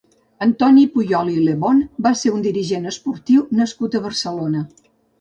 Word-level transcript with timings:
Antoni 0.45 0.85
Puyol 0.95 1.29
i 1.33 1.37
Lebón 1.43 1.83
va 2.07 2.15
ser 2.23 2.33
un 2.39 2.43
dirigent 2.49 2.95
esportiu 2.95 3.49
nascut 3.63 4.03
a 4.03 4.07
Barcelona. 4.11 4.69